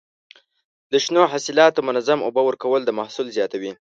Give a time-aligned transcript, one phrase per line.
[0.91, 3.71] د شنو حاصلاتو منظم اوبه ورکول د محصول زیاتوي.